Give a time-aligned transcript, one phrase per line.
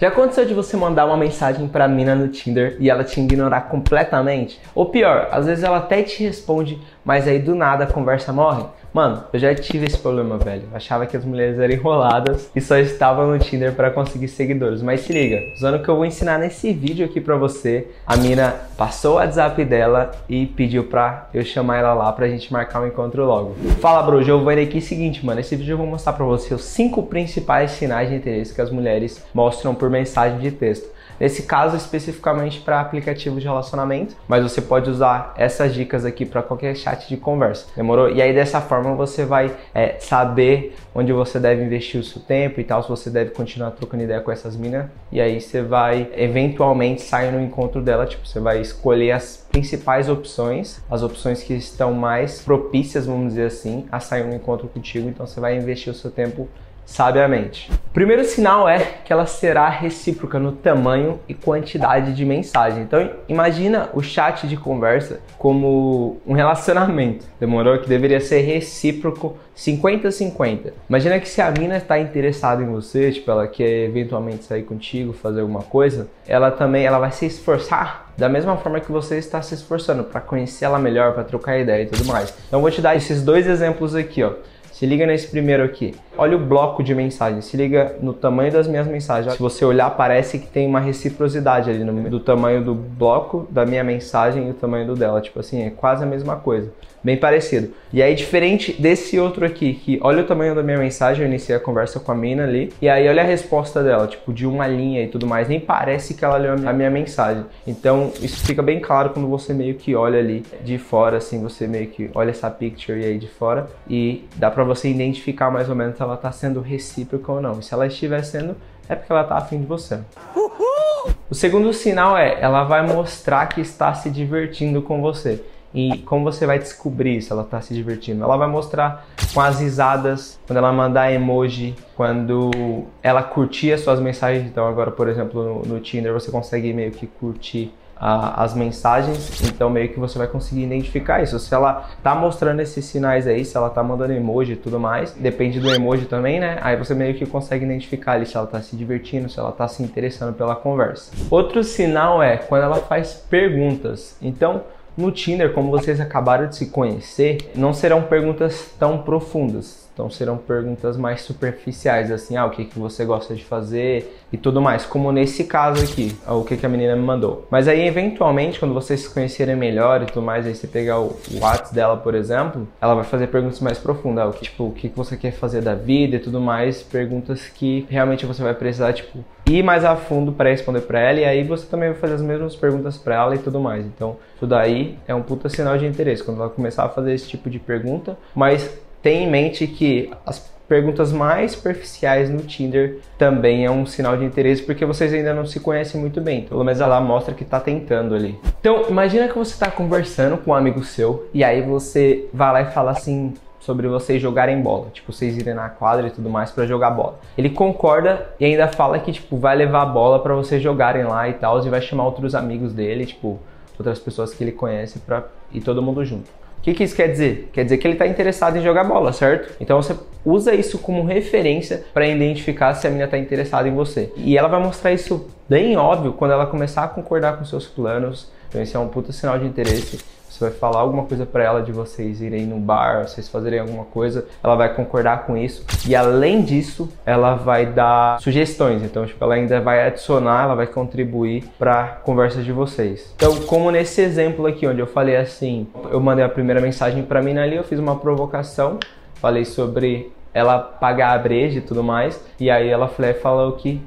[0.00, 3.62] Já aconteceu de você mandar uma mensagem pra mina no Tinder e ela te ignorar
[3.62, 4.60] completamente?
[4.72, 8.62] Ou pior, às vezes ela até te responde, mas aí do nada a conversa morre?
[8.98, 10.64] Mano, eu já tive esse problema, velho.
[10.74, 14.82] Achava que as mulheres eram enroladas e só estavam no Tinder para conseguir seguidores.
[14.82, 18.16] Mas se liga, usando o que eu vou ensinar nesse vídeo aqui pra você, a
[18.16, 22.82] mina passou o WhatsApp dela e pediu pra eu chamar ela lá pra gente marcar
[22.82, 23.54] um encontro logo.
[23.80, 25.36] Fala, bro, vou aqui o seguinte, mano.
[25.36, 28.72] Nesse vídeo eu vou mostrar pra você os cinco principais sinais de interesse que as
[28.72, 30.97] mulheres mostram por mensagem de texto.
[31.18, 36.42] Nesse caso, especificamente para aplicativos de relacionamento, mas você pode usar essas dicas aqui para
[36.42, 37.66] qualquer chat de conversa.
[37.76, 38.10] Demorou?
[38.10, 42.60] E aí dessa forma você vai é, saber onde você deve investir o seu tempo
[42.60, 44.86] e tal, se você deve continuar trocando ideia com essas minas.
[45.10, 50.08] E aí você vai eventualmente sair no encontro dela, tipo, você vai escolher as principais
[50.08, 55.08] opções, as opções que estão mais propícias, vamos dizer assim, a sair no encontro contigo.
[55.08, 56.48] Então você vai investir o seu tempo
[56.88, 57.70] sabiamente.
[57.92, 62.82] Primeiro sinal é que ela será recíproca no tamanho e quantidade de mensagem.
[62.82, 67.26] Então, imagina o chat de conversa como um relacionamento.
[67.38, 70.72] Demorou que deveria ser recíproco 50-50.
[70.88, 75.12] Imagina que se a mina está interessada em você, tipo, ela quer eventualmente sair contigo,
[75.12, 79.42] fazer alguma coisa, ela também ela vai se esforçar da mesma forma que você está
[79.42, 82.34] se esforçando para conhecer ela melhor, para trocar ideia e tudo mais.
[82.48, 84.32] Então, vou te dar esses dois exemplos aqui, ó.
[84.72, 85.94] Se liga nesse primeiro aqui.
[86.18, 87.44] Olha o bloco de mensagens.
[87.44, 89.34] Se liga no tamanho das minhas mensagens.
[89.34, 93.64] Se você olhar, parece que tem uma reciprocidade ali no do tamanho do bloco da
[93.64, 95.20] minha mensagem e o tamanho do dela.
[95.20, 97.70] Tipo assim, é quase a mesma coisa bem parecido.
[97.92, 101.56] E aí, diferente desse outro aqui, que olha o tamanho da minha mensagem, eu iniciei
[101.56, 104.66] a conversa com a mina ali, e aí olha a resposta dela, tipo, de uma
[104.66, 107.44] linha e tudo mais, nem parece que ela leu a minha mensagem.
[107.66, 111.66] Então, isso fica bem claro quando você meio que olha ali de fora, assim, você
[111.66, 115.74] meio que olha essa picture aí de fora, e dá pra você identificar mais ou
[115.74, 117.58] menos ela tá sendo recíproca ou não.
[117.58, 118.56] E se ela estiver sendo,
[118.88, 120.00] é porque ela tá afim de você.
[120.34, 121.12] Uhul!
[121.30, 125.44] O segundo sinal é, ela vai mostrar que está se divertindo com você.
[125.74, 128.24] E como você vai descobrir se ela está se divertindo?
[128.24, 134.00] Ela vai mostrar com as risadas, quando ela mandar emoji, quando ela curtir as suas
[134.00, 134.46] mensagens.
[134.46, 139.68] Então, agora, por exemplo, no, no Tinder, você consegue meio que curtir as mensagens, então
[139.68, 141.38] meio que você vai conseguir identificar isso.
[141.38, 145.12] Se ela tá mostrando esses sinais aí, se ela tá mandando emoji e tudo mais,
[145.12, 146.58] depende do emoji também, né?
[146.60, 149.66] Aí você meio que consegue identificar ali se ela tá se divertindo, se ela tá
[149.66, 151.12] se interessando pela conversa.
[151.30, 154.16] Outro sinal é quando ela faz perguntas.
[154.22, 154.62] Então,
[154.96, 159.87] no Tinder, como vocês acabaram de se conhecer, não serão perguntas tão profundas.
[159.98, 164.36] Então serão perguntas mais superficiais, assim, ah, o que, que você gosta de fazer e
[164.36, 167.48] tudo mais, como nesse caso aqui, o que, que a menina me mandou.
[167.50, 171.16] Mas aí, eventualmente, quando vocês se conhecerem melhor e tudo mais, aí você pegar o
[171.40, 174.96] WhatsApp dela, por exemplo, ela vai fazer perguntas mais profundas, ah, tipo, o que, que
[174.96, 179.24] você quer fazer da vida e tudo mais, perguntas que realmente você vai precisar, tipo,
[179.48, 182.22] ir mais a fundo para responder para ela e aí você também vai fazer as
[182.22, 183.84] mesmas perguntas para ela e tudo mais.
[183.84, 187.26] Então, isso daí é um puta sinal de interesse quando ela começar a fazer esse
[187.26, 193.64] tipo de pergunta, mas tenha em mente que as perguntas mais superficiais no Tinder também
[193.64, 196.42] é um sinal de interesse porque vocês ainda não se conhecem muito bem.
[196.42, 198.38] Pelo menos ela mostra que tá tentando ali.
[198.60, 202.62] Então, imagina que você está conversando com um amigo seu e aí você vai lá
[202.62, 206.50] e fala assim sobre vocês jogarem bola, tipo, vocês irem na quadra e tudo mais
[206.50, 207.18] para jogar bola.
[207.36, 211.28] Ele concorda e ainda fala que tipo vai levar a bola para vocês jogarem lá
[211.28, 213.38] e tal, e vai chamar outros amigos dele, tipo,
[213.78, 216.30] outras pessoas que ele conhece para ir todo mundo junto.
[216.58, 217.48] O que, que isso quer dizer?
[217.52, 219.54] Quer dizer que ele está interessado em jogar bola, certo?
[219.60, 224.12] Então você usa isso como referência para identificar se a menina está interessada em você.
[224.16, 228.30] E ela vai mostrar isso bem óbvio quando ela começar a concordar com seus planos.
[228.48, 229.98] Então esse é um puta sinal de interesse
[230.38, 233.84] você vai falar alguma coisa para ela de vocês irem no bar, vocês fazerem alguma
[233.84, 235.64] coisa, ela vai concordar com isso.
[235.86, 238.84] E além disso, ela vai dar sugestões.
[238.84, 243.12] Então, tipo, ela ainda vai adicionar, ela vai contribuir para conversa de vocês.
[243.16, 247.20] Então, como nesse exemplo aqui, onde eu falei assim, eu mandei a primeira mensagem para
[247.20, 248.78] mim ali, eu fiz uma provocação,
[249.20, 253.82] falei sobre ela pagar a breja e tudo mais, e aí ela falou que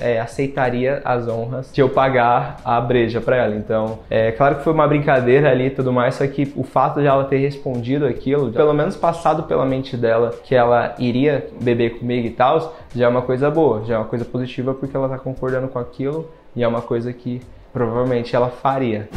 [0.00, 3.54] é, aceitaria as honras de eu pagar a breja para ela.
[3.54, 7.00] Então, é claro que foi uma brincadeira ali e tudo mais, só que o fato
[7.00, 11.98] de ela ter respondido aquilo, pelo menos passado pela mente dela que ela iria beber
[11.98, 15.08] comigo e tal, já é uma coisa boa, já é uma coisa positiva porque ela
[15.08, 17.40] tá concordando com aquilo e é uma coisa que
[17.72, 19.08] provavelmente ela faria.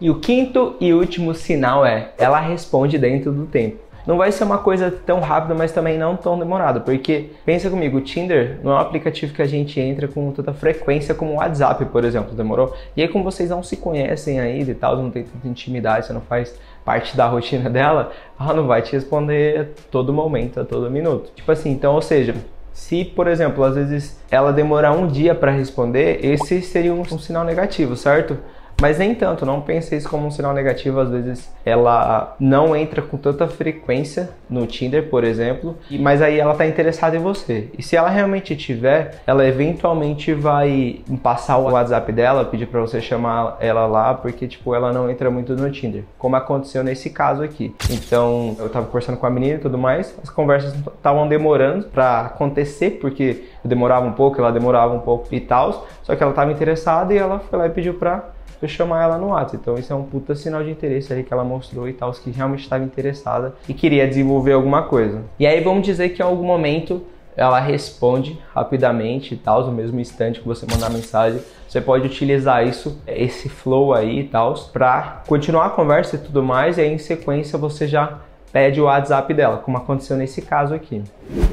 [0.00, 4.44] E o quinto e último sinal é, ela responde dentro do tempo não vai ser
[4.44, 8.72] uma coisa tão rápida, mas também não tão demorada, porque pensa comigo, o Tinder não
[8.72, 12.34] é um aplicativo que a gente entra com tanta frequência como o WhatsApp, por exemplo,
[12.34, 12.74] demorou?
[12.96, 16.12] E aí como vocês não se conhecem ainda e tal, não tem tanta intimidade, você
[16.12, 16.54] não faz
[16.84, 21.30] parte da rotina dela, ela não vai te responder a todo momento, a todo minuto.
[21.34, 22.34] Tipo assim, então, ou seja,
[22.74, 27.18] Se, por exemplo, às vezes ela demorar um dia para responder, esse seria um, um
[27.18, 28.36] sinal negativo, certo?
[28.80, 31.00] Mas nem tanto, não pense isso como um sinal negativo.
[31.00, 36.54] Às vezes ela não entra com tanta frequência no Tinder, por exemplo, mas aí ela
[36.54, 37.70] tá interessada em você.
[37.78, 43.00] E se ela realmente tiver, ela eventualmente vai passar o WhatsApp dela, pedir para você
[43.00, 47.42] chamar ela lá, porque tipo, ela não entra muito no Tinder, como aconteceu nesse caso
[47.42, 47.74] aqui.
[47.90, 52.22] Então, eu tava conversando com a menina e tudo mais, as conversas estavam demorando para
[52.22, 56.32] acontecer, porque eu demorava um pouco, ela demorava um pouco e tal, só que ela
[56.32, 59.58] tava interessada e ela foi lá e pediu pra eu chamar ela no WhatsApp.
[59.60, 62.30] Então isso é um puta sinal de interesse ali que ela mostrou e tal, que
[62.30, 65.22] realmente estava interessada e queria desenvolver alguma coisa.
[65.38, 67.02] E aí vamos dizer que em algum momento
[67.36, 71.40] ela responde rapidamente e tal, no mesmo instante que você mandar mensagem.
[71.68, 76.42] Você pode utilizar isso, esse flow aí e tal, para continuar a conversa e tudo
[76.42, 78.20] mais, e aí em sequência você já
[78.52, 81.02] pede o WhatsApp dela, como aconteceu nesse caso aqui.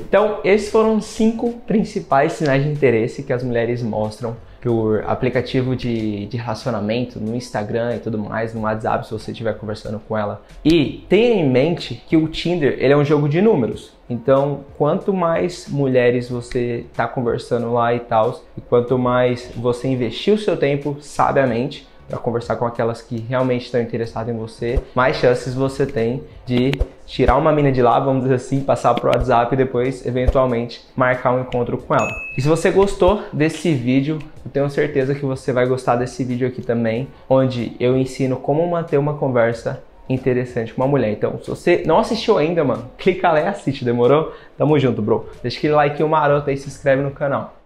[0.07, 6.27] Então, esses foram cinco principais sinais de interesse que as mulheres mostram por aplicativo de,
[6.27, 10.41] de relacionamento no Instagram e tudo mais, no WhatsApp, se você estiver conversando com ela.
[10.63, 13.91] E tenha em mente que o Tinder ele é um jogo de números.
[14.09, 20.33] Então, quanto mais mulheres você está conversando lá e tal, e quanto mais você investir
[20.33, 25.15] o seu tempo sabiamente, para conversar com aquelas que realmente estão interessadas em você, mais
[25.15, 26.73] chances você tem de
[27.11, 31.33] tirar uma mina de lá, vamos dizer assim, passar pro WhatsApp e depois, eventualmente, marcar
[31.33, 32.09] um encontro com ela.
[32.37, 36.47] E se você gostou desse vídeo, eu tenho certeza que você vai gostar desse vídeo
[36.47, 41.11] aqui também, onde eu ensino como manter uma conversa interessante com uma mulher.
[41.11, 44.33] Então, se você não assistiu ainda, mano, clica lá e assiste, demorou?
[44.57, 45.25] Tamo junto, bro.
[45.41, 47.55] Deixa aquele like maroto aí e se inscreve no canal.